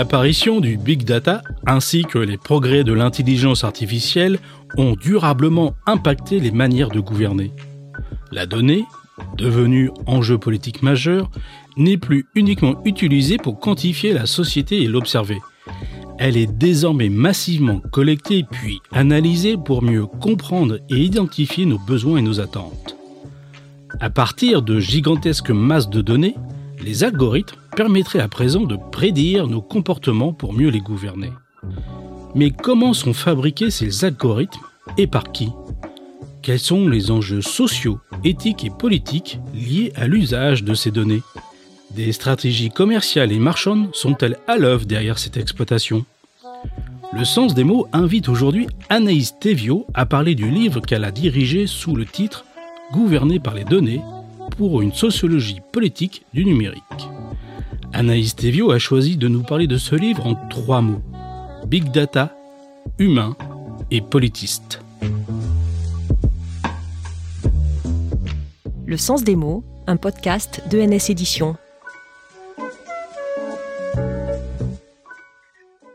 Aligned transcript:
L'apparition 0.00 0.60
du 0.60 0.78
big 0.78 1.04
data 1.04 1.42
ainsi 1.66 2.04
que 2.04 2.18
les 2.18 2.38
progrès 2.38 2.84
de 2.84 2.94
l'intelligence 2.94 3.64
artificielle 3.64 4.38
ont 4.78 4.94
durablement 4.94 5.74
impacté 5.84 6.40
les 6.40 6.52
manières 6.52 6.88
de 6.88 7.00
gouverner. 7.00 7.52
La 8.32 8.46
donnée, 8.46 8.86
devenue 9.36 9.90
enjeu 10.06 10.38
politique 10.38 10.82
majeur, 10.82 11.30
n'est 11.76 11.98
plus 11.98 12.24
uniquement 12.34 12.80
utilisée 12.86 13.36
pour 13.36 13.60
quantifier 13.60 14.14
la 14.14 14.24
société 14.24 14.80
et 14.80 14.86
l'observer. 14.86 15.36
Elle 16.18 16.38
est 16.38 16.50
désormais 16.50 17.10
massivement 17.10 17.80
collectée 17.92 18.46
puis 18.50 18.80
analysée 18.92 19.58
pour 19.62 19.82
mieux 19.82 20.06
comprendre 20.06 20.78
et 20.88 20.96
identifier 20.96 21.66
nos 21.66 21.78
besoins 21.78 22.20
et 22.20 22.22
nos 22.22 22.40
attentes. 22.40 22.96
À 24.00 24.08
partir 24.08 24.62
de 24.62 24.80
gigantesques 24.80 25.50
masses 25.50 25.90
de 25.90 26.00
données, 26.00 26.36
les 26.82 27.04
algorithmes 27.04 27.58
permettraient 27.80 28.20
à 28.20 28.28
présent 28.28 28.64
de 28.64 28.76
prédire 28.76 29.46
nos 29.46 29.62
comportements 29.62 30.34
pour 30.34 30.52
mieux 30.52 30.68
les 30.68 30.82
gouverner. 30.82 31.32
Mais 32.34 32.50
comment 32.50 32.92
sont 32.92 33.14
fabriqués 33.14 33.70
ces 33.70 34.04
algorithmes 34.04 34.60
et 34.98 35.06
par 35.06 35.32
qui? 35.32 35.48
Quels 36.42 36.58
sont 36.58 36.86
les 36.86 37.10
enjeux 37.10 37.40
sociaux, 37.40 37.98
éthiques 38.22 38.66
et 38.66 38.70
politiques 38.70 39.38
liés 39.54 39.94
à 39.96 40.06
l'usage 40.08 40.62
de 40.62 40.74
ces 40.74 40.90
données? 40.90 41.22
Des 41.92 42.12
stratégies 42.12 42.68
commerciales 42.68 43.32
et 43.32 43.38
marchandes 43.38 43.88
sont-elles 43.94 44.36
à 44.46 44.58
l'œuvre 44.58 44.84
derrière 44.84 45.18
cette 45.18 45.38
exploitation? 45.38 46.04
Le 47.14 47.24
sens 47.24 47.54
des 47.54 47.64
mots 47.64 47.86
invite 47.94 48.28
aujourd'hui 48.28 48.66
Anaïs 48.90 49.38
Tevio 49.40 49.86
à 49.94 50.04
parler 50.04 50.34
du 50.34 50.50
livre 50.50 50.82
qu'elle 50.82 51.04
a 51.04 51.10
dirigé 51.10 51.66
sous 51.66 51.96
le 51.96 52.04
titre 52.04 52.44
Gouverné 52.92 53.40
par 53.40 53.54
les 53.54 53.64
données 53.64 54.02
pour 54.58 54.82
une 54.82 54.92
sociologie 54.92 55.62
politique 55.72 56.26
du 56.34 56.44
numérique. 56.44 56.82
Anaïs 58.00 58.34
Tevio 58.34 58.70
a 58.70 58.78
choisi 58.78 59.18
de 59.18 59.28
nous 59.28 59.42
parler 59.42 59.66
de 59.66 59.76
ce 59.76 59.94
livre 59.94 60.26
en 60.26 60.34
trois 60.48 60.80
mots. 60.80 61.02
Big 61.66 61.90
Data, 61.90 62.34
humain 62.98 63.36
et 63.90 64.00
politiste. 64.00 64.80
Le 68.86 68.96
sens 68.96 69.22
des 69.22 69.36
mots, 69.36 69.62
un 69.86 69.98
podcast 69.98 70.62
de 70.70 70.80
NS 70.80 71.10
Éditions. 71.10 71.56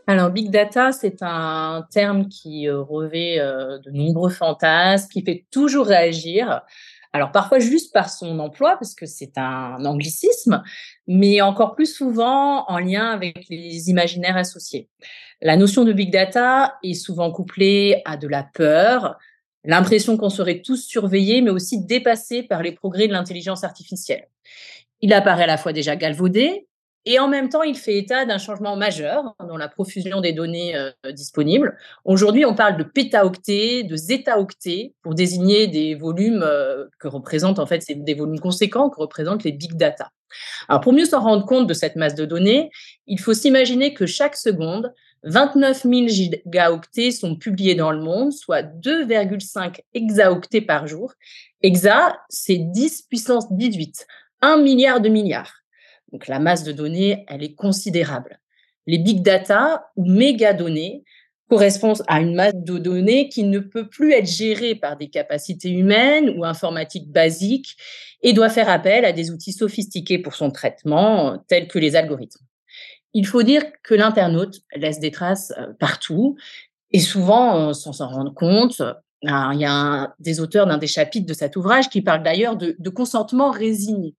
Alors, 0.08 0.30
big 0.30 0.52
data, 0.52 0.92
c'est 0.92 1.24
un 1.24 1.88
terme 1.92 2.28
qui 2.28 2.68
euh, 2.68 2.80
revêt 2.80 3.40
euh, 3.40 3.80
de 3.80 3.90
nombreux 3.90 4.30
fantasmes, 4.30 5.10
qui 5.10 5.24
fait 5.24 5.46
toujours 5.50 5.88
réagir. 5.88 6.62
Alors 7.16 7.32
parfois 7.32 7.60
juste 7.60 7.94
par 7.94 8.10
son 8.10 8.40
emploi, 8.40 8.76
parce 8.78 8.94
que 8.94 9.06
c'est 9.06 9.38
un 9.38 9.86
anglicisme, 9.86 10.62
mais 11.08 11.40
encore 11.40 11.74
plus 11.74 11.86
souvent 11.86 12.66
en 12.68 12.78
lien 12.78 13.10
avec 13.10 13.46
les 13.50 13.90
imaginaires 13.90 14.36
associés. 14.36 14.90
La 15.42 15.56
notion 15.56 15.86
de 15.86 15.94
big 15.94 16.12
data 16.12 16.78
est 16.84 16.94
souvent 16.94 17.32
couplée 17.32 18.02
à 18.04 18.18
de 18.18 18.28
la 18.28 18.44
peur, 18.44 19.18
l'impression 19.64 20.18
qu'on 20.18 20.30
serait 20.30 20.62
tous 20.62 20.86
surveillés, 20.86 21.42
mais 21.42 21.52
aussi 21.52 21.86
dépassés 21.86 22.44
par 22.44 22.62
les 22.62 22.74
progrès 22.74 23.08
de 23.08 23.14
l'intelligence 23.14 23.64
artificielle. 23.64 24.28
Il 25.00 25.14
apparaît 25.14 25.44
à 25.44 25.48
la 25.48 25.58
fois 25.58 25.72
déjà 25.72 25.96
galvaudé, 25.96 26.68
et 27.06 27.20
en 27.20 27.28
même 27.28 27.50
temps, 27.50 27.62
il 27.62 27.78
fait 27.78 27.98
état 27.98 28.26
d'un 28.26 28.40
changement 28.40 28.76
majeur 28.76 29.36
dans 29.48 29.58
la 29.58 29.68
profusion 29.68 30.22
des 30.22 30.34
données 30.34 30.76
euh, 30.76 30.92
disponibles. 31.12 31.78
Aujourd'hui, 32.04 32.46
on 32.46 32.56
parle 32.56 32.78
de 32.78 32.84
pétaoctets, 32.84 33.84
de 33.84 33.96
zétaoctets 33.96 34.94
pour 35.04 35.14
désigner 35.14 35.68
des 35.68 35.94
volumes 35.94 36.44
euh, 36.44 36.86
que 37.00 37.08
représentent 37.08 37.60
en 37.60 37.68
fait 37.68 37.82
c'est 37.82 38.04
des 38.04 38.14
volumes 38.16 38.40
conséquents 38.40 38.90
que 38.90 39.00
représentent 39.00 39.44
les 39.44 39.52
big 39.52 39.76
data. 39.76 40.10
Alors 40.68 40.82
pour 40.82 40.94
mieux 40.94 41.06
s'en 41.06 41.22
rendre 41.22 41.46
compte 41.46 41.68
de 41.68 41.74
cette 41.74 41.96
masse 41.96 42.16
de 42.16 42.26
données, 42.26 42.70
il 43.08 43.20
faut 43.20 43.34
s'imaginer 43.34 43.94
que 43.94 44.06
chaque 44.06 44.36
seconde, 44.36 44.92
29 45.24 45.84
000 45.84 46.08
gigaoctets 46.08 47.12
sont 47.12 47.36
publiés 47.36 47.76
dans 47.76 47.92
le 47.92 48.00
monde, 48.00 48.32
soit 48.32 48.62
2,5 48.62 49.80
exaoctets 49.94 50.62
par 50.62 50.88
jour. 50.88 51.14
Exa, 51.62 52.20
c'est 52.30 52.58
10 52.58 53.04
puissance 53.04 53.52
18, 53.52 54.06
1 54.42 54.58
milliard 54.58 55.02
de 55.02 55.10
milliards. 55.10 55.65
Donc 56.12 56.28
la 56.28 56.40
masse 56.40 56.64
de 56.64 56.72
données, 56.72 57.26
elle 57.28 57.44
est 57.44 57.56
considérable. 57.56 58.40
Les 58.88 58.98
big 58.98 59.22
data 59.22 59.90
ou 59.96 60.06
méga 60.06 60.54
données 60.54 61.04
correspondent 61.50 62.02
à 62.08 62.22
une 62.22 62.36
masse 62.36 62.56
de 62.56 62.78
données 62.78 63.30
qui 63.30 63.44
ne 63.44 63.60
peut 63.60 63.88
plus 63.88 64.14
être 64.14 64.28
gérée 64.28 64.76
par 64.76 64.98
des 64.98 65.10
capacités 65.10 65.70
humaines 65.70 66.34
ou 66.38 66.46
informatiques 66.46 67.12
basiques 67.12 67.78
et 68.22 68.34
doit 68.34 68.50
faire 68.50 68.70
appel 68.70 69.06
à 69.06 69.12
des 69.12 69.32
outils 69.32 69.54
sophistiqués 69.54 70.18
pour 70.18 70.34
son 70.34 70.50
traitement, 70.50 71.44
tels 71.48 71.68
que 71.68 71.78
les 71.78 71.96
algorithmes. 71.96 72.44
Il 73.14 73.28
faut 73.28 73.44
dire 73.44 73.64
que 73.84 73.94
l'internaute 73.94 74.62
laisse 74.76 75.00
des 75.00 75.12
traces 75.12 75.54
euh, 75.58 75.74
partout 75.80 76.36
et 76.92 77.00
souvent, 77.00 77.74
sans 77.74 77.94
s'en 77.94 78.08
rendre 78.08 78.34
compte, 78.34 78.82
il 79.22 79.60
y 79.60 79.66
a 79.66 80.14
des 80.20 80.40
auteurs 80.40 80.68
d'un 80.68 80.78
des 80.78 80.88
chapitres 80.88 81.26
de 81.26 81.34
cet 81.34 81.56
ouvrage 81.56 81.90
qui 81.90 82.02
parlent 82.02 82.24
d'ailleurs 82.24 82.56
de 82.56 82.90
consentement 82.90 83.50
résigné. 83.52 84.16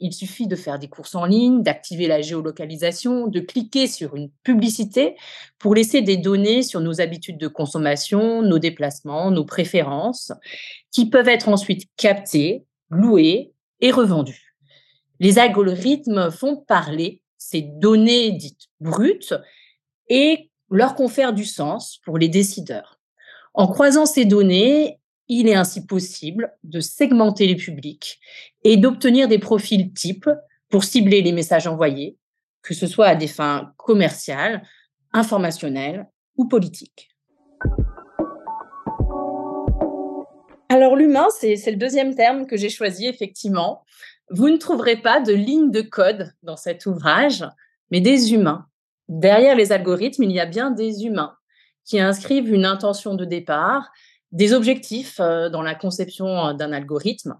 Il 0.00 0.12
suffit 0.12 0.46
de 0.46 0.56
faire 0.56 0.78
des 0.78 0.88
courses 0.88 1.14
en 1.14 1.24
ligne, 1.24 1.62
d'activer 1.62 2.06
la 2.06 2.20
géolocalisation, 2.20 3.26
de 3.26 3.40
cliquer 3.40 3.86
sur 3.86 4.16
une 4.16 4.30
publicité 4.42 5.16
pour 5.58 5.74
laisser 5.74 6.02
des 6.02 6.16
données 6.16 6.62
sur 6.62 6.80
nos 6.80 7.00
habitudes 7.00 7.38
de 7.38 7.48
consommation, 7.48 8.42
nos 8.42 8.58
déplacements, 8.58 9.30
nos 9.30 9.44
préférences, 9.44 10.32
qui 10.90 11.08
peuvent 11.08 11.28
être 11.28 11.48
ensuite 11.48 11.88
captées, 11.96 12.64
louées 12.90 13.52
et 13.80 13.90
revendues. 13.90 14.56
Les 15.20 15.38
algorithmes 15.38 16.30
font 16.30 16.56
parler 16.56 17.22
ces 17.38 17.62
données 17.62 18.32
dites 18.32 18.68
brutes 18.80 19.34
et 20.08 20.50
leur 20.70 20.94
confèrent 20.94 21.32
du 21.32 21.44
sens 21.44 21.98
pour 22.04 22.18
les 22.18 22.28
décideurs. 22.28 23.00
En 23.54 23.66
croisant 23.66 24.06
ces 24.06 24.24
données, 24.24 24.98
il 25.40 25.48
est 25.48 25.54
ainsi 25.54 25.86
possible 25.86 26.52
de 26.64 26.80
segmenter 26.80 27.46
les 27.46 27.56
publics 27.56 28.20
et 28.64 28.76
d'obtenir 28.76 29.28
des 29.28 29.38
profils 29.38 29.92
types 29.92 30.28
pour 30.68 30.84
cibler 30.84 31.22
les 31.22 31.32
messages 31.32 31.66
envoyés, 31.66 32.18
que 32.62 32.74
ce 32.74 32.86
soit 32.86 33.06
à 33.06 33.14
des 33.14 33.26
fins 33.26 33.72
commerciales, 33.76 34.62
informationnelles 35.12 36.08
ou 36.36 36.48
politiques. 36.48 37.08
Alors 40.68 40.96
l'humain, 40.96 41.26
c'est 41.38 41.70
le 41.70 41.76
deuxième 41.76 42.14
terme 42.14 42.46
que 42.46 42.56
j'ai 42.56 42.70
choisi 42.70 43.06
effectivement. 43.06 43.84
Vous 44.30 44.48
ne 44.48 44.56
trouverez 44.56 44.96
pas 44.96 45.20
de 45.20 45.32
ligne 45.32 45.70
de 45.70 45.82
code 45.82 46.32
dans 46.42 46.56
cet 46.56 46.86
ouvrage, 46.86 47.44
mais 47.90 48.00
des 48.00 48.32
humains. 48.32 48.66
Derrière 49.08 49.56
les 49.56 49.72
algorithmes, 49.72 50.22
il 50.22 50.32
y 50.32 50.40
a 50.40 50.46
bien 50.46 50.70
des 50.70 51.04
humains 51.04 51.36
qui 51.84 52.00
inscrivent 52.00 52.52
une 52.52 52.64
intention 52.64 53.14
de 53.14 53.24
départ, 53.24 53.90
des 54.32 54.52
objectifs 54.52 55.20
euh, 55.20 55.48
dans 55.48 55.62
la 55.62 55.74
conception 55.74 56.26
euh, 56.26 56.52
d'un 56.54 56.72
algorithme. 56.72 57.38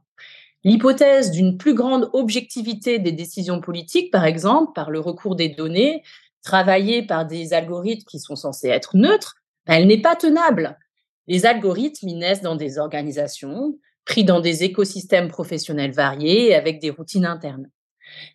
L'hypothèse 0.64 1.32
d'une 1.32 1.58
plus 1.58 1.74
grande 1.74 2.08
objectivité 2.12 2.98
des 2.98 3.12
décisions 3.12 3.60
politiques, 3.60 4.12
par 4.12 4.24
exemple, 4.24 4.72
par 4.74 4.90
le 4.90 5.00
recours 5.00 5.34
des 5.34 5.48
données, 5.48 6.02
travaillées 6.42 7.02
par 7.02 7.26
des 7.26 7.52
algorithmes 7.52 8.06
qui 8.06 8.20
sont 8.20 8.36
censés 8.36 8.68
être 8.68 8.96
neutres, 8.96 9.36
ben, 9.66 9.74
elle 9.74 9.86
n'est 9.86 10.00
pas 10.00 10.14
tenable. 10.14 10.78
Les 11.26 11.46
algorithmes, 11.46 12.08
ils 12.08 12.18
naissent 12.18 12.42
dans 12.42 12.56
des 12.56 12.78
organisations, 12.78 13.78
pris 14.04 14.24
dans 14.24 14.40
des 14.40 14.64
écosystèmes 14.64 15.28
professionnels 15.28 15.92
variés 15.92 16.54
avec 16.54 16.80
des 16.80 16.90
routines 16.90 17.26
internes. 17.26 17.68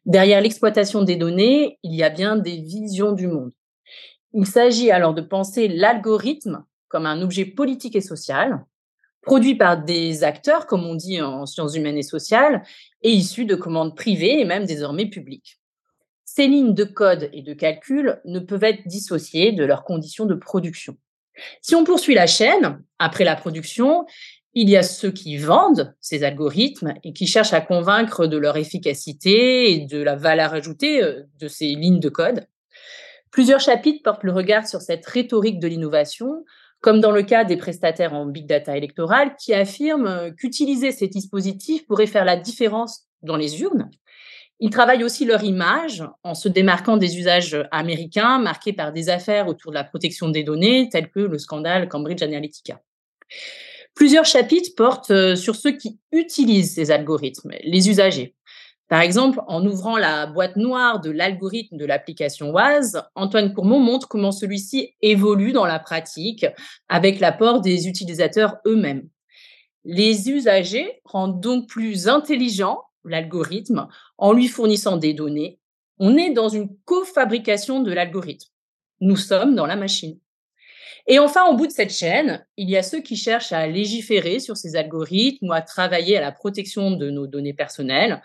Derrière 0.06 0.42
l'exploitation 0.42 1.04
des 1.04 1.18
données, 1.18 1.80
il 1.84 1.94
y 1.94 2.04
a 2.04 2.10
bien 2.10 2.38
des 2.38 2.58
visions 2.58 3.12
du 3.12 3.28
monde. 3.28 3.52
Il 4.34 4.46
s'agit 4.46 4.92
alors 4.92 5.14
de 5.14 5.22
penser 5.22 5.68
l'algorithme 5.68 6.64
comme 6.88 7.06
un 7.06 7.22
objet 7.22 7.46
politique 7.46 7.96
et 7.96 8.02
social, 8.02 8.66
produit 9.22 9.56
par 9.56 9.84
des 9.84 10.24
acteurs, 10.24 10.68
comme 10.68 10.86
on 10.86 10.96
dit 10.96 11.22
en 11.22 11.46
sciences 11.46 11.76
humaines 11.76 11.98
et 11.98 12.04
sociales, 12.04 12.64
et 13.02 13.12
issus 13.12 13.46
de 13.46 13.56
commandes 13.56 13.96
privées 13.96 14.40
et 14.40 14.46
même 14.46 14.66
désormais 14.66 15.08
publiques. 15.08 15.60
Ces 16.24 16.48
lignes 16.48 16.74
de 16.74 16.84
code 16.84 17.30
et 17.34 17.42
de 17.42 17.54
calcul 17.54 18.22
ne 18.26 18.40
peuvent 18.40 18.64
être 18.64 18.88
dissociées 18.88 19.52
de 19.52 19.66
leurs 19.66 19.84
conditions 19.84 20.26
de 20.26 20.36
production. 20.36 20.98
Si 21.62 21.76
on 21.76 21.84
poursuit 21.84 22.16
la 22.16 22.28
chaîne, 22.28 22.82
après 23.00 23.24
la 23.24 23.36
production, 23.36 24.06
il 24.54 24.70
y 24.70 24.78
a 24.78 24.82
ceux 24.82 25.12
qui 25.12 25.38
vendent 25.38 25.96
ces 26.02 26.24
algorithmes 26.24 26.94
et 27.04 27.14
qui 27.14 27.28
cherchent 27.28 27.54
à 27.54 27.62
convaincre 27.62 28.26
de 28.26 28.38
leur 28.38 28.58
efficacité 28.58 29.72
et 29.72 29.86
de 29.86 30.02
la 30.02 30.16
valeur 30.16 30.54
ajoutée 30.54 31.04
euh, 31.04 31.24
de 31.40 31.48
ces 31.48 31.68
lignes 31.68 32.00
de 32.00 32.10
code. 32.10 32.48
Plusieurs 33.30 33.60
chapitres 33.60 34.02
portent 34.04 34.24
le 34.24 34.32
regard 34.32 34.68
sur 34.68 34.82
cette 34.82 35.06
rhétorique 35.06 35.60
de 35.60 35.68
l'innovation 35.68 36.44
comme 36.82 37.02
dans 37.02 37.12
le 37.12 37.24
cas 37.24 37.44
des 37.44 37.58
prestataires 37.58 38.14
en 38.14 38.26
big 38.26 38.46
data 38.46 38.78
électoral 38.78 39.36
qui 39.38 39.54
affirment 39.54 40.34
qu'utiliser 40.36 40.92
ces 40.92 41.08
dispositifs 41.08 41.86
pourrait 41.86 42.08
faire 42.08 42.26
la 42.26 42.38
différence 42.38 43.08
dans 43.22 43.36
les 43.36 43.62
urnes. 43.62 43.90
Ils 44.60 44.72
travaillent 44.72 45.04
aussi 45.04 45.26
leur 45.26 45.44
image 45.44 46.04
en 46.24 46.34
se 46.34 46.50
démarquant 46.50 46.98
des 46.98 47.18
usages 47.18 47.58
américains 47.72 48.40
marqués 48.40 48.74
par 48.74 48.92
des 48.92 49.10
affaires 49.10 49.48
autour 49.48 49.72
de 49.72 49.76
la 49.76 49.84
protection 49.84 50.30
des 50.30 50.44
données, 50.44 50.90
telles 50.90 51.12
que 51.12 51.20
le 51.20 51.38
scandale 51.38 51.88
Cambridge 51.88 52.24
Analytica. 52.24 52.82
Plusieurs 53.94 54.26
chapitres 54.26 54.72
portent 54.76 55.12
euh, 55.12 55.36
sur 55.36 55.56
ceux 55.56 55.72
qui 55.72 56.00
utilisent 56.12 56.76
ces 56.76 56.92
algorithmes, 56.92 57.54
les 57.64 57.90
usagers. 57.90 58.36
Par 58.88 59.02
exemple, 59.02 59.42
en 59.48 59.66
ouvrant 59.66 59.98
la 59.98 60.28
boîte 60.28 60.56
noire 60.56 61.02
de 61.02 61.12
l'algorithme 61.12 61.76
de 61.76 61.86
l'application 61.86 62.52
WAS, 62.52 62.98
Antoine 63.16 63.54
Courmont 63.54 63.80
montre 63.80 64.08
comment 64.08 64.32
celui-ci 64.32 64.94
évolue 65.02 65.52
dans 65.52 65.66
la 65.66 65.80
pratique 65.80 66.46
avec 66.88 67.20
l'apport 67.20 67.60
des 67.60 67.88
utilisateurs 67.88 68.58
eux-mêmes. 68.66 69.10
Les 69.84 70.30
usagers 70.30 71.02
rendent 71.04 71.42
donc 71.42 71.68
plus 71.68 72.08
intelligent 72.08 72.82
l'algorithme 73.04 73.88
en 74.18 74.32
lui 74.34 74.48
fournissant 74.48 74.98
des 74.98 75.14
données. 75.14 75.60
On 76.00 76.16
est 76.16 76.32
dans 76.32 76.50
une 76.50 76.70
cofabrication 76.86 77.82
de 77.82 77.92
l'algorithme. 77.92 78.50
Nous 79.02 79.16
sommes 79.16 79.56
dans 79.56 79.66
la 79.66 79.76
machine. 79.76 80.20
Et 81.10 81.20
enfin, 81.20 81.46
au 81.48 81.56
bout 81.56 81.68
de 81.68 81.72
cette 81.72 81.94
chaîne, 81.94 82.46
il 82.58 82.70
y 82.70 82.76
a 82.76 82.84
ceux 82.84 83.00
qui 83.00 83.16
cherchent 83.16 83.54
à 83.54 83.66
légiférer 83.66 84.40
sur 84.40 84.58
ces 84.58 84.76
algorithmes 84.76 85.48
ou 85.48 85.54
à 85.54 85.62
travailler 85.62 86.18
à 86.18 86.22
la 86.22 86.34
protection 86.34 86.92
de 86.92 87.10
nos 87.10 87.28
données 87.28 87.54
personnelles. 87.54 88.22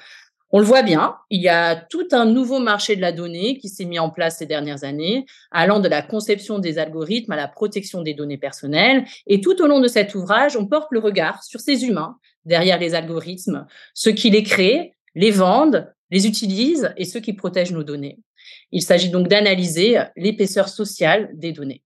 On 0.55 0.59
le 0.59 0.67
voit 0.67 0.83
bien, 0.83 1.17
il 1.31 1.41
y 1.41 1.49
a 1.49 1.75
tout 1.77 2.07
un 2.13 2.27
nouveau 2.27 2.59
marché 2.59 2.95
de 2.95 3.01
la 3.01 3.13
donnée 3.13 3.57
qui 3.57 3.71
s'est 3.71 3.87
mis 3.87 3.99
en 3.99 4.11
place 4.11 4.37
ces 4.37 4.45
dernières 4.45 4.85
années, 4.85 5.25
allant 5.51 5.81
de 5.81 5.89
la 5.89 6.03
conception 6.03 6.59
des 6.59 6.79
algorithmes 6.79 7.33
à 7.33 7.37
la 7.37 7.49
protection 7.49 8.03
des 8.03 8.13
données 8.13 8.37
personnelles. 8.37 9.07
Et 9.27 9.41
tout 9.41 9.63
au 9.63 9.67
long 9.67 9.81
de 9.81 9.89
cet 9.89 10.15
ouvrage, 10.15 10.55
on 10.55 10.67
porte 10.67 10.89
le 10.91 10.99
regard 10.99 11.43
sur 11.43 11.61
ces 11.61 11.87
humains 11.87 12.19
derrière 12.45 12.79
les 12.79 12.95
algorithmes, 12.95 13.67
ceux 13.95 14.13
qui 14.13 14.29
les 14.29 14.43
créent, 14.43 14.93
les 15.15 15.31
vendent, 15.31 15.91
les 16.11 16.27
utilisent 16.27 16.93
et 16.99 17.07
ceux 17.07 17.21
qui 17.21 17.33
protègent 17.33 17.73
nos 17.73 17.85
données. 17.85 18.19
Il 18.73 18.83
s'agit 18.83 19.09
donc 19.09 19.29
d'analyser 19.29 19.99
l'épaisseur 20.17 20.69
sociale 20.69 21.31
des 21.33 21.53
données. 21.53 21.83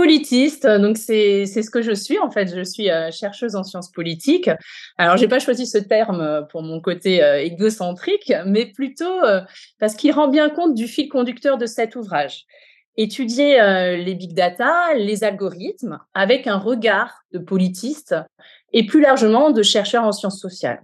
Politiste. 0.00 0.66
Donc, 0.66 0.96
c'est 0.96 1.44
ce 1.44 1.68
que 1.68 1.82
je 1.82 1.92
suis, 1.92 2.18
en 2.18 2.30
fait. 2.30 2.56
Je 2.56 2.64
suis 2.64 2.90
euh, 2.90 3.10
chercheuse 3.10 3.54
en 3.54 3.64
sciences 3.64 3.92
politiques. 3.92 4.48
Alors, 4.96 5.18
j'ai 5.18 5.28
pas 5.28 5.40
choisi 5.40 5.66
ce 5.66 5.76
terme 5.76 6.22
euh, 6.22 6.40
pour 6.40 6.62
mon 6.62 6.80
côté 6.80 7.22
euh, 7.22 7.42
égocentrique, 7.42 8.32
mais 8.46 8.64
plutôt 8.64 9.20
parce 9.78 9.94
qu'il 9.94 10.12
rend 10.12 10.28
bien 10.28 10.48
compte 10.48 10.74
du 10.74 10.86
fil 10.88 11.10
conducteur 11.10 11.58
de 11.58 11.66
cet 11.66 11.96
ouvrage. 11.96 12.44
Étudier 12.96 13.56
les 13.96 14.14
big 14.14 14.34
data, 14.34 14.94
les 14.94 15.22
algorithmes, 15.22 15.98
avec 16.14 16.46
un 16.46 16.56
regard 16.58 17.12
de 17.32 17.38
politiste 17.38 18.14
et 18.72 18.86
plus 18.86 19.00
largement 19.00 19.50
de 19.50 19.62
chercheur 19.62 20.04
en 20.04 20.12
sciences 20.12 20.40
sociales. 20.40 20.82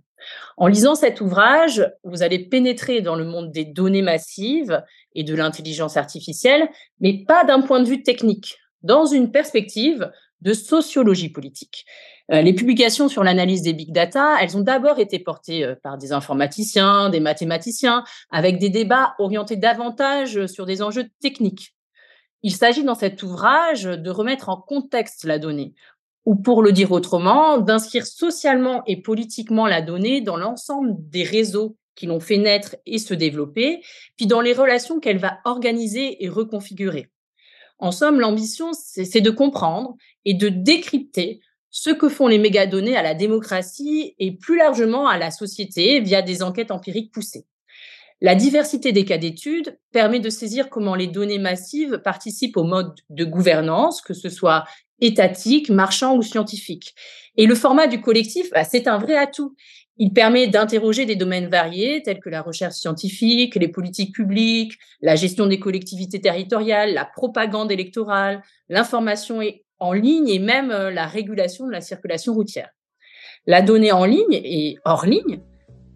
En 0.56 0.66
lisant 0.66 0.94
cet 0.94 1.20
ouvrage, 1.20 1.90
vous 2.04 2.22
allez 2.22 2.38
pénétrer 2.38 3.00
dans 3.00 3.16
le 3.16 3.24
monde 3.24 3.50
des 3.50 3.64
données 3.64 4.02
massives 4.02 4.82
et 5.14 5.24
de 5.24 5.34
l'intelligence 5.34 5.96
artificielle, 5.96 6.68
mais 7.00 7.24
pas 7.26 7.44
d'un 7.44 7.60
point 7.60 7.80
de 7.80 7.88
vue 7.88 8.02
technique 8.02 8.58
dans 8.86 9.06
une 9.06 9.30
perspective 9.30 10.10
de 10.40 10.52
sociologie 10.52 11.28
politique. 11.28 11.84
Euh, 12.32 12.42
les 12.42 12.52
publications 12.52 13.08
sur 13.08 13.22
l'analyse 13.22 13.62
des 13.62 13.72
big 13.72 13.92
data, 13.92 14.36
elles 14.40 14.56
ont 14.56 14.60
d'abord 14.62 14.98
été 14.98 15.18
portées 15.18 15.64
euh, 15.64 15.74
par 15.82 15.96
des 15.98 16.12
informaticiens, 16.12 17.08
des 17.08 17.20
mathématiciens, 17.20 18.04
avec 18.30 18.58
des 18.58 18.68
débats 18.68 19.14
orientés 19.18 19.56
davantage 19.56 20.46
sur 20.46 20.66
des 20.66 20.82
enjeux 20.82 21.08
techniques. 21.20 21.74
Il 22.42 22.54
s'agit 22.54 22.84
dans 22.84 22.94
cet 22.94 23.22
ouvrage 23.22 23.84
de 23.84 24.10
remettre 24.10 24.48
en 24.48 24.56
contexte 24.56 25.24
la 25.24 25.38
donnée, 25.38 25.74
ou 26.24 26.34
pour 26.34 26.62
le 26.62 26.72
dire 26.72 26.92
autrement, 26.92 27.58
d'inscrire 27.58 28.06
socialement 28.06 28.82
et 28.86 29.00
politiquement 29.00 29.66
la 29.66 29.80
donnée 29.80 30.20
dans 30.20 30.36
l'ensemble 30.36 30.94
des 30.98 31.22
réseaux 31.22 31.76
qui 31.94 32.06
l'ont 32.06 32.20
fait 32.20 32.36
naître 32.36 32.76
et 32.84 32.98
se 32.98 33.14
développer, 33.14 33.82
puis 34.16 34.26
dans 34.26 34.40
les 34.40 34.52
relations 34.52 35.00
qu'elle 35.00 35.18
va 35.18 35.38
organiser 35.44 36.22
et 36.24 36.28
reconfigurer. 36.28 37.10
En 37.78 37.92
somme, 37.92 38.20
l'ambition, 38.20 38.72
c'est 38.72 39.20
de 39.20 39.30
comprendre 39.30 39.96
et 40.24 40.34
de 40.34 40.48
décrypter 40.48 41.40
ce 41.70 41.90
que 41.90 42.08
font 42.08 42.26
les 42.26 42.38
mégadonnées 42.38 42.96
à 42.96 43.02
la 43.02 43.14
démocratie 43.14 44.14
et 44.18 44.32
plus 44.32 44.56
largement 44.56 45.08
à 45.08 45.18
la 45.18 45.30
société 45.30 46.00
via 46.00 46.22
des 46.22 46.42
enquêtes 46.42 46.70
empiriques 46.70 47.12
poussées. 47.12 47.46
La 48.22 48.34
diversité 48.34 48.92
des 48.92 49.04
cas 49.04 49.18
d'études 49.18 49.78
permet 49.92 50.20
de 50.20 50.30
saisir 50.30 50.70
comment 50.70 50.94
les 50.94 51.06
données 51.06 51.38
massives 51.38 52.00
participent 52.02 52.56
au 52.56 52.64
mode 52.64 52.94
de 53.10 53.26
gouvernance, 53.26 54.00
que 54.00 54.14
ce 54.14 54.30
soit 54.30 54.64
étatique, 55.00 55.70
marchand 55.70 56.16
ou 56.16 56.22
scientifique. 56.22 56.94
Et 57.36 57.46
le 57.46 57.54
format 57.54 57.86
du 57.86 58.00
collectif, 58.00 58.50
bah, 58.50 58.64
c'est 58.64 58.88
un 58.88 58.98
vrai 58.98 59.16
atout. 59.16 59.54
Il 59.98 60.12
permet 60.12 60.46
d'interroger 60.46 61.06
des 61.06 61.16
domaines 61.16 61.48
variés 61.48 62.02
tels 62.02 62.20
que 62.20 62.28
la 62.28 62.42
recherche 62.42 62.74
scientifique, 62.74 63.54
les 63.54 63.68
politiques 63.68 64.14
publiques, 64.14 64.74
la 65.00 65.16
gestion 65.16 65.46
des 65.46 65.58
collectivités 65.58 66.20
territoriales, 66.20 66.92
la 66.92 67.06
propagande 67.06 67.72
électorale, 67.72 68.42
l'information 68.68 69.40
en 69.78 69.92
ligne 69.92 70.28
et 70.28 70.38
même 70.38 70.70
euh, 70.70 70.90
la 70.90 71.06
régulation 71.06 71.66
de 71.66 71.72
la 71.72 71.80
circulation 71.80 72.34
routière. 72.34 72.70
La 73.46 73.62
donnée 73.62 73.92
en 73.92 74.04
ligne 74.04 74.32
et 74.32 74.76
hors 74.84 75.06
ligne, 75.06 75.40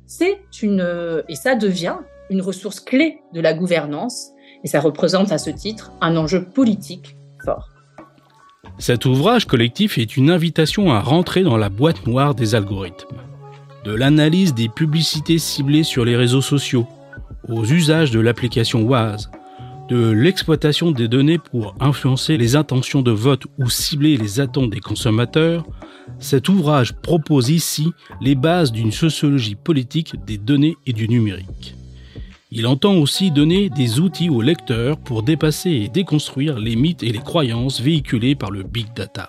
c'est 0.07 0.41
une, 0.63 1.25
et 1.29 1.35
ça 1.35 1.55
devient 1.55 1.97
une 2.31 2.41
ressource 2.41 2.81
clé 2.81 3.21
de 3.33 3.41
la 3.41 3.55
gouvernance 3.55 4.31
et 4.65 4.69
ça 4.69 4.81
représente 4.81 5.33
à 5.33 5.39
ce 5.39 5.51
titre 5.51 5.93
un 6.01 6.17
enjeu 6.17 6.45
politique. 6.45 7.17
Cet 8.81 9.05
ouvrage 9.05 9.45
collectif 9.45 9.99
est 9.99 10.17
une 10.17 10.31
invitation 10.31 10.91
à 10.91 11.01
rentrer 11.01 11.43
dans 11.43 11.57
la 11.59 11.69
boîte 11.69 12.07
noire 12.07 12.35
des 12.35 12.55
algorithmes 12.55 13.19
de 13.85 13.93
l'analyse 13.93 14.55
des 14.55 14.69
publicités 14.69 15.39
ciblées 15.39 15.85
sur 15.85 16.05
les 16.05 16.17
réseaux 16.17 16.43
sociaux, 16.43 16.87
aux 17.49 17.65
usages 17.65 18.11
de 18.11 18.21
l'application 18.21 18.83
WAS, 18.83 19.31
de 19.89 20.11
l'exploitation 20.11 20.93
des 20.93 21.09
données 21.09 21.39
pour 21.39 21.75
influencer 21.81 22.37
les 22.37 22.57
intentions 22.57 23.03
de 23.03 23.11
vote 23.11 23.45
ou 23.59 23.69
cibler 23.69 24.17
les 24.17 24.41
attentes 24.41 24.71
des 24.71 24.81
consommateurs, 24.81 25.67
cet 26.19 26.49
ouvrage 26.49 26.93
propose 26.93 27.51
ici 27.51 27.93
les 28.21 28.35
bases 28.35 28.73
d'une 28.73 28.93
sociologie 28.93 29.57
politique 29.57 30.15
des 30.27 30.39
données 30.39 30.77
et 30.87 30.93
du 30.93 31.09
numérique. 31.09 31.75
Il 32.53 32.67
entend 32.67 32.97
aussi 32.97 33.31
donner 33.31 33.69
des 33.71 34.01
outils 34.01 34.29
aux 34.29 34.43
lecteurs 34.43 34.99
pour 34.99 35.23
dépasser 35.23 35.71
et 35.71 35.89
déconstruire 35.89 36.59
les 36.59 36.75
mythes 36.75 37.05
et 37.05 37.13
les 37.13 37.21
croyances 37.21 37.81
véhiculées 37.81 38.35
par 38.35 38.51
le 38.51 38.65
big 38.65 38.93
data. 38.93 39.29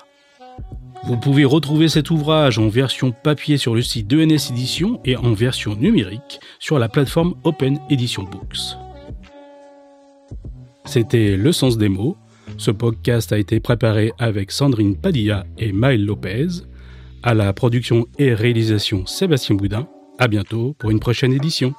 Vous 1.03 1.18
pouvez 1.18 1.45
retrouver 1.45 1.88
cet 1.88 2.09
ouvrage 2.09 2.57
en 2.57 2.68
version 2.68 3.12
papier 3.12 3.57
sur 3.57 3.75
le 3.75 3.83
site 3.83 4.07
d'ENS 4.07 4.50
Édition 4.51 5.00
et 5.06 5.18
en 5.18 5.33
version 5.33 5.75
numérique 5.75 6.39
sur 6.59 6.79
la 6.79 6.89
plateforme 6.89 7.35
Open 7.44 7.79
Edition 7.91 8.23
Books. 8.23 8.75
C'était 10.85 11.38
Le 11.38 11.51
Sens 11.51 11.77
des 11.77 11.89
mots. 11.89 12.18
Ce 12.57 12.71
podcast 12.71 13.31
a 13.31 13.38
été 13.38 13.59
préparé 13.59 14.13
avec 14.18 14.51
Sandrine 14.51 14.97
Padilla 14.97 15.45
et 15.59 15.71
Maël 15.71 16.04
Lopez. 16.04 16.47
À 17.21 17.35
la 17.35 17.54
production 17.54 18.07
et 18.18 18.33
réalisation 18.33 19.06
Sébastien 19.06 19.56
Boudin. 19.56 19.87
À 20.18 20.28
bientôt 20.28 20.75
pour 20.80 20.90
une 20.90 20.99
prochaine 20.99 21.33
édition. 21.33 21.75